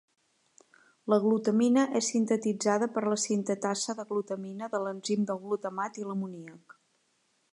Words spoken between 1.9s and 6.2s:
és sintetitzada per la sintetasa de glutamina de l'enzim del glutamat i